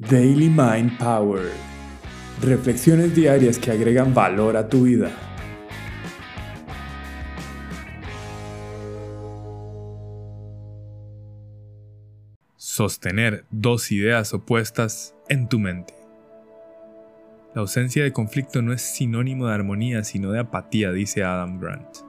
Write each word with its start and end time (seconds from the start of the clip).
Daily 0.00 0.48
Mind 0.48 0.96
Power. 0.96 1.50
Reflexiones 2.40 3.16
diarias 3.16 3.58
que 3.58 3.72
agregan 3.72 4.14
valor 4.14 4.56
a 4.56 4.68
tu 4.68 4.84
vida. 4.84 5.10
Sostener 12.54 13.44
dos 13.50 13.90
ideas 13.90 14.32
opuestas 14.34 15.16
en 15.28 15.48
tu 15.48 15.58
mente. 15.58 15.94
La 17.56 17.62
ausencia 17.62 18.04
de 18.04 18.12
conflicto 18.12 18.62
no 18.62 18.72
es 18.72 18.82
sinónimo 18.82 19.48
de 19.48 19.54
armonía, 19.54 20.04
sino 20.04 20.30
de 20.30 20.38
apatía, 20.38 20.92
dice 20.92 21.24
Adam 21.24 21.58
Grant. 21.58 22.07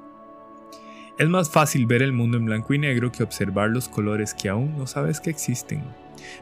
Es 1.19 1.27
más 1.27 1.49
fácil 1.49 1.85
ver 1.85 2.01
el 2.01 2.13
mundo 2.13 2.37
en 2.37 2.45
blanco 2.45 2.73
y 2.73 2.79
negro 2.79 3.11
que 3.11 3.23
observar 3.23 3.71
los 3.71 3.89
colores 3.89 4.33
que 4.33 4.47
aún 4.47 4.77
no 4.77 4.87
sabes 4.87 5.19
que 5.19 5.29
existen. 5.29 5.83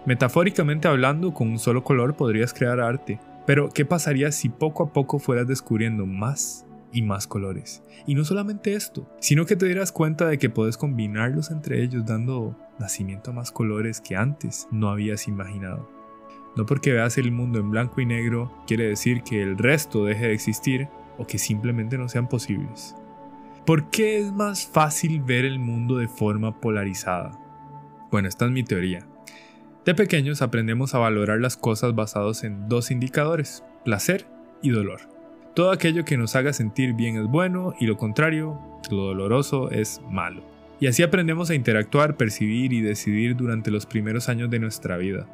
Metafóricamente 0.06 0.88
hablando, 0.88 1.34
con 1.34 1.50
un 1.50 1.58
solo 1.58 1.84
color 1.84 2.16
podrías 2.16 2.54
crear 2.54 2.80
arte, 2.80 3.20
pero 3.48 3.70
¿qué 3.70 3.86
pasaría 3.86 4.32
si 4.32 4.50
poco 4.50 4.84
a 4.84 4.94
poco 4.94 5.18
fueras 5.18 5.48
descubriendo 5.48 6.06
más 6.06 6.68
y 6.94 7.02
más 7.02 7.26
colores? 7.26 7.82
Y 8.06 8.14
no 8.14 8.24
solamente 8.24 8.76
esto, 8.76 9.10
sino 9.20 9.48
que 9.48 9.56
te 9.56 9.66
dieras 9.66 9.92
cuenta 9.92 10.28
de 10.28 10.38
que 10.38 10.52
puedes 10.52 10.78
combinarlos 10.78 11.50
entre 11.50 11.82
ellos 11.82 12.06
dando 12.06 12.56
nacimiento 12.78 13.32
a 13.32 13.34
más 13.34 13.52
colores 13.52 14.00
que 14.00 14.16
antes 14.16 14.68
no 14.70 14.92
habías 14.92 15.28
imaginado. 15.28 15.90
No 16.56 16.68
porque 16.68 16.94
veas 16.94 17.18
el 17.18 17.32
mundo 17.32 17.58
en 17.58 17.72
blanco 17.72 18.00
y 18.00 18.06
negro 18.06 18.54
quiere 18.68 18.90
decir 18.90 19.24
que 19.24 19.42
el 19.42 19.58
resto 19.58 20.06
deje 20.06 20.28
de 20.28 20.34
existir 20.34 20.88
o 21.18 21.26
que 21.26 21.40
simplemente 21.40 21.98
no 21.98 22.08
sean 22.10 22.30
posibles. 22.30 22.94
¿Por 23.68 23.90
qué 23.90 24.18
es 24.18 24.32
más 24.32 24.66
fácil 24.66 25.22
ver 25.22 25.44
el 25.44 25.60
mundo 25.60 25.98
de 25.98 26.08
forma 26.08 26.62
polarizada? 26.62 27.38
Bueno, 28.10 28.30
esta 28.30 28.46
es 28.46 28.52
mi 28.52 28.64
teoría. 28.64 29.06
De 29.84 29.94
pequeños 29.94 30.42
aprendemos 30.42 30.96
a 30.96 31.00
valorar 31.00 31.42
las 31.42 31.58
cosas 31.58 31.94
basados 31.94 32.46
en 32.46 32.70
dos 32.70 32.92
indicadores, 32.92 33.66
placer 33.84 34.26
y 34.62 34.70
dolor. 34.70 35.02
Todo 35.54 35.72
aquello 35.72 36.06
que 36.06 36.16
nos 36.16 36.38
haga 36.38 36.54
sentir 36.54 36.94
bien 36.94 37.18
es 37.18 37.26
bueno 37.26 37.74
y 37.78 37.88
lo 37.88 37.98
contrario, 37.98 38.58
lo 38.90 39.08
doloroso 39.08 39.70
es 39.70 40.02
malo. 40.10 40.44
Y 40.80 40.88
así 40.88 41.04
aprendemos 41.04 41.50
a 41.50 41.56
interactuar, 41.56 42.16
percibir 42.16 42.72
y 42.72 42.80
decidir 42.80 43.36
durante 43.36 43.70
los 43.70 43.86
primeros 43.86 44.30
años 44.30 44.50
de 44.50 44.60
nuestra 44.60 44.96
vida, 44.96 45.28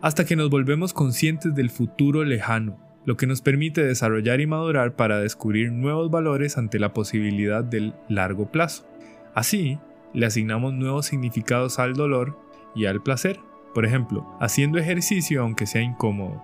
hasta 0.00 0.24
que 0.24 0.36
nos 0.36 0.48
volvemos 0.48 0.92
conscientes 0.92 1.56
del 1.56 1.70
futuro 1.70 2.22
lejano, 2.22 2.78
lo 3.04 3.16
que 3.16 3.26
nos 3.26 3.42
permite 3.42 3.84
desarrollar 3.84 4.40
y 4.40 4.46
madurar 4.46 4.96
para 4.96 5.18
descubrir 5.20 5.72
nuevos 5.72 6.10
valores 6.10 6.56
ante 6.58 6.78
la 6.78 6.92
posibilidad 6.92 7.62
del 7.62 7.94
largo 8.08 8.50
plazo. 8.50 8.86
Así, 9.34 9.78
le 10.12 10.26
asignamos 10.26 10.72
nuevos 10.72 11.06
significados 11.06 11.78
al 11.78 11.94
dolor 11.94 12.38
y 12.74 12.86
al 12.86 13.02
placer. 13.02 13.40
Por 13.74 13.84
ejemplo, 13.84 14.36
haciendo 14.40 14.78
ejercicio 14.78 15.42
aunque 15.42 15.66
sea 15.66 15.82
incómodo, 15.82 16.42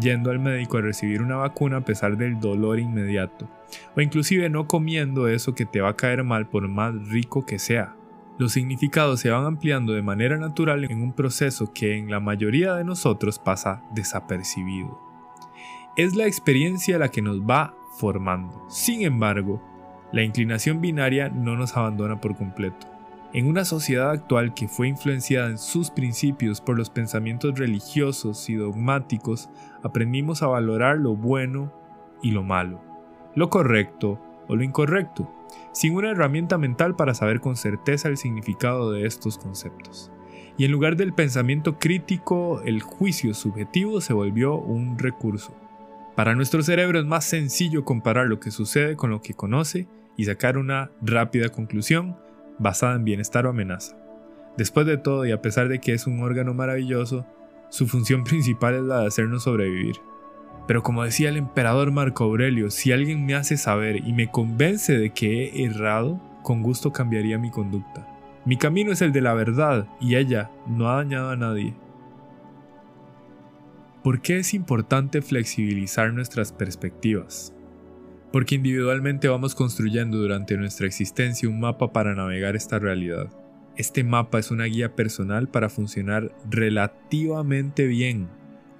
yendo 0.00 0.30
al 0.30 0.38
médico 0.38 0.78
a 0.78 0.82
recibir 0.82 1.20
una 1.20 1.36
vacuna 1.36 1.78
a 1.78 1.84
pesar 1.84 2.16
del 2.16 2.38
dolor 2.38 2.78
inmediato, 2.78 3.50
o 3.96 4.00
inclusive 4.00 4.48
no 4.48 4.68
comiendo 4.68 5.28
eso 5.28 5.54
que 5.54 5.66
te 5.66 5.80
va 5.80 5.90
a 5.90 5.96
caer 5.96 6.22
mal 6.22 6.48
por 6.48 6.68
más 6.68 7.08
rico 7.08 7.44
que 7.44 7.58
sea. 7.58 7.96
Los 8.38 8.52
significados 8.52 9.18
se 9.18 9.30
van 9.30 9.44
ampliando 9.44 9.92
de 9.92 10.02
manera 10.02 10.38
natural 10.38 10.84
en 10.84 11.02
un 11.02 11.12
proceso 11.12 11.72
que 11.72 11.96
en 11.96 12.08
la 12.08 12.20
mayoría 12.20 12.76
de 12.76 12.84
nosotros 12.84 13.40
pasa 13.40 13.82
desapercibido. 13.92 15.07
Es 15.98 16.14
la 16.14 16.28
experiencia 16.28 16.96
la 16.96 17.08
que 17.08 17.22
nos 17.22 17.40
va 17.40 17.74
formando. 17.96 18.64
Sin 18.68 19.02
embargo, 19.02 19.60
la 20.12 20.22
inclinación 20.22 20.80
binaria 20.80 21.28
no 21.28 21.56
nos 21.56 21.76
abandona 21.76 22.20
por 22.20 22.36
completo. 22.36 22.86
En 23.32 23.48
una 23.48 23.64
sociedad 23.64 24.10
actual 24.12 24.54
que 24.54 24.68
fue 24.68 24.86
influenciada 24.86 25.48
en 25.48 25.58
sus 25.58 25.90
principios 25.90 26.60
por 26.60 26.78
los 26.78 26.88
pensamientos 26.88 27.58
religiosos 27.58 28.48
y 28.48 28.54
dogmáticos, 28.54 29.50
aprendimos 29.82 30.40
a 30.44 30.46
valorar 30.46 30.98
lo 30.98 31.16
bueno 31.16 31.72
y 32.22 32.30
lo 32.30 32.44
malo, 32.44 32.80
lo 33.34 33.50
correcto 33.50 34.20
o 34.46 34.54
lo 34.54 34.62
incorrecto, 34.62 35.28
sin 35.72 35.96
una 35.96 36.12
herramienta 36.12 36.58
mental 36.58 36.94
para 36.94 37.12
saber 37.12 37.40
con 37.40 37.56
certeza 37.56 38.06
el 38.06 38.18
significado 38.18 38.92
de 38.92 39.04
estos 39.04 39.36
conceptos. 39.36 40.12
Y 40.56 40.64
en 40.64 40.70
lugar 40.70 40.94
del 40.94 41.12
pensamiento 41.12 41.76
crítico, 41.76 42.62
el 42.64 42.82
juicio 42.82 43.34
subjetivo 43.34 44.00
se 44.00 44.12
volvió 44.12 44.54
un 44.54 44.96
recurso. 44.96 45.56
Para 46.18 46.34
nuestro 46.34 46.64
cerebro 46.64 46.98
es 46.98 47.06
más 47.06 47.24
sencillo 47.24 47.84
comparar 47.84 48.26
lo 48.26 48.40
que 48.40 48.50
sucede 48.50 48.96
con 48.96 49.08
lo 49.08 49.22
que 49.22 49.34
conoce 49.34 49.86
y 50.16 50.24
sacar 50.24 50.58
una 50.58 50.90
rápida 51.00 51.50
conclusión 51.50 52.16
basada 52.58 52.96
en 52.96 53.04
bienestar 53.04 53.46
o 53.46 53.50
amenaza. 53.50 53.96
Después 54.56 54.84
de 54.84 54.96
todo, 54.96 55.24
y 55.26 55.30
a 55.30 55.40
pesar 55.40 55.68
de 55.68 55.78
que 55.78 55.92
es 55.92 56.08
un 56.08 56.20
órgano 56.20 56.54
maravilloso, 56.54 57.24
su 57.68 57.86
función 57.86 58.24
principal 58.24 58.74
es 58.74 58.82
la 58.82 59.02
de 59.02 59.06
hacernos 59.06 59.44
sobrevivir. 59.44 59.94
Pero 60.66 60.82
como 60.82 61.04
decía 61.04 61.28
el 61.28 61.36
emperador 61.36 61.92
Marco 61.92 62.24
Aurelio, 62.24 62.72
si 62.72 62.90
alguien 62.90 63.24
me 63.24 63.36
hace 63.36 63.56
saber 63.56 64.04
y 64.04 64.12
me 64.12 64.28
convence 64.28 64.98
de 64.98 65.10
que 65.10 65.44
he 65.44 65.66
errado, 65.66 66.20
con 66.42 66.64
gusto 66.64 66.92
cambiaría 66.92 67.38
mi 67.38 67.52
conducta. 67.52 68.08
Mi 68.44 68.56
camino 68.56 68.90
es 68.90 69.02
el 69.02 69.12
de 69.12 69.20
la 69.20 69.34
verdad 69.34 69.86
y 70.00 70.16
ella 70.16 70.50
no 70.66 70.90
ha 70.90 70.96
dañado 70.96 71.30
a 71.30 71.36
nadie. 71.36 71.76
¿Por 74.02 74.22
qué 74.22 74.38
es 74.38 74.54
importante 74.54 75.22
flexibilizar 75.22 76.12
nuestras 76.12 76.52
perspectivas? 76.52 77.52
porque 78.32 78.56
individualmente 78.56 79.28
vamos 79.28 79.54
construyendo 79.54 80.18
durante 80.18 80.56
nuestra 80.56 80.86
existencia 80.86 81.48
un 81.48 81.60
mapa 81.60 81.92
para 81.92 82.14
navegar 82.14 82.56
esta 82.56 82.78
realidad. 82.78 83.28
Este 83.76 84.04
mapa 84.04 84.38
es 84.38 84.50
una 84.50 84.64
guía 84.64 84.94
personal 84.94 85.48
para 85.48 85.68
funcionar 85.68 86.32
relativamente 86.50 87.86
bien, 87.86 88.28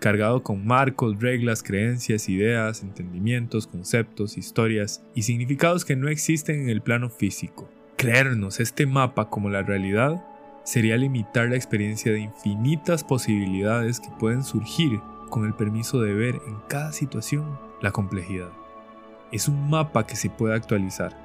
cargado 0.00 0.42
con 0.42 0.66
marcos, 0.66 1.20
reglas, 1.20 1.62
creencias, 1.62 2.28
ideas, 2.28 2.82
entendimientos, 2.82 3.66
conceptos, 3.66 4.36
historias 4.36 5.02
y 5.14 5.22
significados 5.22 5.84
que 5.84 5.96
no 5.96 6.08
existen 6.08 6.62
en 6.62 6.68
el 6.68 6.82
plano 6.82 7.10
físico. 7.10 7.70
Creernos 7.96 8.60
este 8.60 8.86
mapa 8.86 9.30
como 9.30 9.50
la 9.50 9.62
realidad 9.62 10.24
sería 10.68 10.96
limitar 10.96 11.48
la 11.48 11.56
experiencia 11.56 12.12
de 12.12 12.20
infinitas 12.20 13.02
posibilidades 13.02 14.00
que 14.00 14.10
pueden 14.18 14.44
surgir 14.44 15.00
con 15.30 15.46
el 15.46 15.54
permiso 15.54 16.00
de 16.02 16.12
ver 16.12 16.34
en 16.46 16.56
cada 16.68 16.92
situación 16.92 17.58
la 17.80 17.90
complejidad 17.90 18.50
es 19.32 19.48
un 19.48 19.68
mapa 19.68 20.06
que 20.06 20.16
se 20.16 20.30
puede 20.30 20.54
actualizar. 20.54 21.16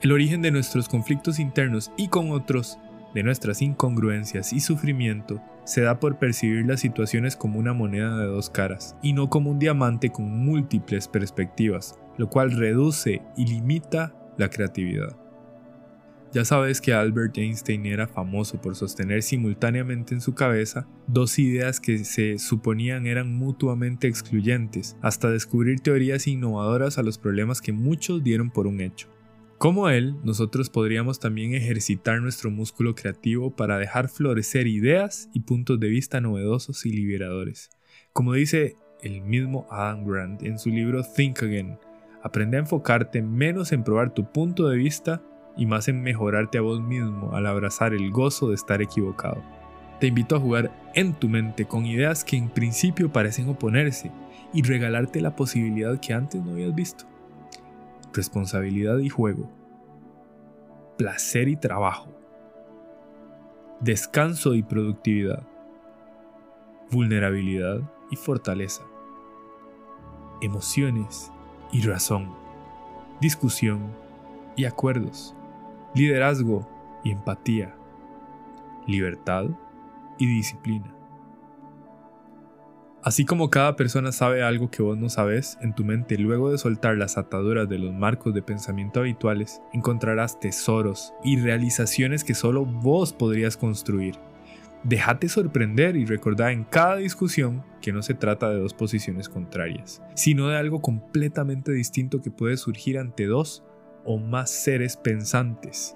El 0.00 0.12
origen 0.12 0.42
de 0.42 0.50
nuestros 0.50 0.88
conflictos 0.88 1.38
internos 1.38 1.90
y 1.96 2.08
con 2.08 2.30
otros, 2.30 2.78
de 3.14 3.22
nuestras 3.22 3.62
incongruencias 3.62 4.52
y 4.52 4.60
sufrimiento, 4.60 5.40
se 5.64 5.80
da 5.80 5.98
por 5.98 6.18
percibir 6.18 6.66
las 6.66 6.80
situaciones 6.80 7.34
como 7.34 7.58
una 7.58 7.72
moneda 7.72 8.16
de 8.18 8.26
dos 8.26 8.50
caras 8.50 8.96
y 9.02 9.14
no 9.14 9.30
como 9.30 9.50
un 9.50 9.58
diamante 9.58 10.10
con 10.10 10.44
múltiples 10.44 11.08
perspectivas, 11.08 11.98
lo 12.18 12.28
cual 12.28 12.52
reduce 12.52 13.22
y 13.36 13.46
limita 13.46 14.14
la 14.36 14.48
creatividad. 14.48 15.16
Ya 16.36 16.44
sabes 16.44 16.82
que 16.82 16.92
Albert 16.92 17.38
Einstein 17.38 17.86
era 17.86 18.06
famoso 18.06 18.60
por 18.60 18.76
sostener 18.76 19.22
simultáneamente 19.22 20.12
en 20.12 20.20
su 20.20 20.34
cabeza 20.34 20.86
dos 21.06 21.38
ideas 21.38 21.80
que 21.80 22.04
se 22.04 22.38
suponían 22.38 23.06
eran 23.06 23.34
mutuamente 23.34 24.06
excluyentes, 24.06 24.98
hasta 25.00 25.30
descubrir 25.30 25.80
teorías 25.80 26.26
innovadoras 26.26 26.98
a 26.98 27.02
los 27.02 27.16
problemas 27.16 27.62
que 27.62 27.72
muchos 27.72 28.22
dieron 28.22 28.50
por 28.50 28.66
un 28.66 28.82
hecho. 28.82 29.08
Como 29.56 29.88
él, 29.88 30.16
nosotros 30.24 30.68
podríamos 30.68 31.20
también 31.20 31.54
ejercitar 31.54 32.20
nuestro 32.20 32.50
músculo 32.50 32.94
creativo 32.94 33.56
para 33.56 33.78
dejar 33.78 34.10
florecer 34.10 34.66
ideas 34.66 35.30
y 35.32 35.40
puntos 35.40 35.80
de 35.80 35.88
vista 35.88 36.20
novedosos 36.20 36.84
y 36.84 36.90
liberadores. 36.90 37.70
Como 38.12 38.34
dice 38.34 38.76
el 39.00 39.22
mismo 39.22 39.66
Adam 39.70 40.04
Grant 40.04 40.42
en 40.42 40.58
su 40.58 40.68
libro 40.68 41.02
Think 41.02 41.42
Again, 41.42 41.78
aprende 42.22 42.58
a 42.58 42.60
enfocarte 42.60 43.22
menos 43.22 43.72
en 43.72 43.82
probar 43.82 44.12
tu 44.12 44.30
punto 44.30 44.68
de 44.68 44.76
vista 44.76 45.22
y 45.56 45.66
más 45.66 45.88
en 45.88 46.02
mejorarte 46.02 46.58
a 46.58 46.60
vos 46.62 46.80
mismo 46.80 47.34
al 47.34 47.46
abrazar 47.46 47.94
el 47.94 48.10
gozo 48.10 48.48
de 48.48 48.54
estar 48.54 48.82
equivocado. 48.82 49.42
Te 50.00 50.08
invito 50.08 50.36
a 50.36 50.40
jugar 50.40 50.70
en 50.94 51.14
tu 51.14 51.28
mente 51.28 51.64
con 51.64 51.86
ideas 51.86 52.24
que 52.24 52.36
en 52.36 52.50
principio 52.50 53.10
parecen 53.10 53.48
oponerse 53.48 54.12
y 54.52 54.62
regalarte 54.62 55.20
la 55.20 55.34
posibilidad 55.34 55.98
que 55.98 56.12
antes 56.12 56.42
no 56.42 56.52
habías 56.52 56.74
visto. 56.74 57.06
Responsabilidad 58.12 58.98
y 58.98 59.08
juego. 59.08 59.50
Placer 60.98 61.48
y 61.48 61.56
trabajo. 61.56 62.10
Descanso 63.80 64.54
y 64.54 64.62
productividad. 64.62 65.42
Vulnerabilidad 66.90 67.80
y 68.10 68.16
fortaleza. 68.16 68.82
Emociones 70.42 71.32
y 71.72 71.80
razón. 71.82 72.34
Discusión 73.20 73.80
y 74.56 74.66
acuerdos 74.66 75.34
liderazgo 75.96 76.68
y 77.02 77.10
empatía, 77.10 77.74
libertad 78.86 79.46
y 80.18 80.26
disciplina. 80.26 80.94
Así 83.02 83.24
como 83.24 83.48
cada 83.48 83.76
persona 83.76 84.12
sabe 84.12 84.42
algo 84.42 84.70
que 84.70 84.82
vos 84.82 84.98
no 84.98 85.08
sabes, 85.08 85.56
en 85.62 85.74
tu 85.74 85.86
mente 85.86 86.18
luego 86.18 86.50
de 86.50 86.58
soltar 86.58 86.98
las 86.98 87.16
ataduras 87.16 87.66
de 87.70 87.78
los 87.78 87.94
marcos 87.94 88.34
de 88.34 88.42
pensamiento 88.42 89.00
habituales, 89.00 89.62
encontrarás 89.72 90.38
tesoros 90.38 91.14
y 91.24 91.38
realizaciones 91.38 92.24
que 92.24 92.34
solo 92.34 92.66
vos 92.66 93.14
podrías 93.14 93.56
construir. 93.56 94.16
Déjate 94.84 95.30
sorprender 95.30 95.96
y 95.96 96.04
recordá 96.04 96.52
en 96.52 96.64
cada 96.64 96.96
discusión 96.96 97.64
que 97.80 97.92
no 97.92 98.02
se 98.02 98.12
trata 98.12 98.50
de 98.50 98.60
dos 98.60 98.74
posiciones 98.74 99.30
contrarias, 99.30 100.02
sino 100.14 100.48
de 100.48 100.58
algo 100.58 100.82
completamente 100.82 101.72
distinto 101.72 102.20
que 102.20 102.30
puede 102.30 102.58
surgir 102.58 102.98
ante 102.98 103.24
dos 103.24 103.64
o 104.06 104.18
más 104.18 104.50
seres 104.50 104.96
pensantes. 104.96 105.94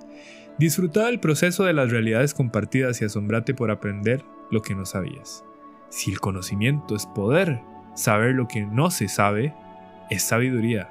Disfruta 0.59 1.07
del 1.07 1.21
proceso 1.21 1.65
de 1.65 1.73
las 1.73 1.91
realidades 1.91 2.35
compartidas 2.35 3.01
y 3.01 3.07
asombrate 3.07 3.55
por 3.55 3.71
aprender 3.71 4.23
lo 4.51 4.61
que 4.61 4.75
no 4.75 4.85
sabías. 4.85 5.45
Si 5.89 6.11
el 6.11 6.21
conocimiento 6.21 6.95
es 6.95 7.07
poder, 7.07 7.61
saber 7.95 8.35
lo 8.35 8.47
que 8.47 8.63
no 8.63 8.91
se 8.91 9.09
sabe 9.09 9.55
es 10.11 10.23
sabiduría, 10.23 10.91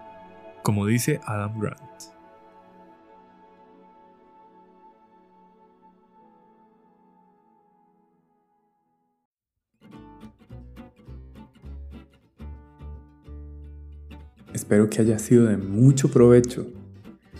como 0.63 0.85
dice 0.85 1.19
Adam 1.25 1.59
Grant. 1.59 1.79
Espero 14.53 14.89
que 14.89 15.01
haya 15.01 15.19
sido 15.19 15.45
de 15.45 15.57
mucho 15.57 16.11
provecho. 16.11 16.78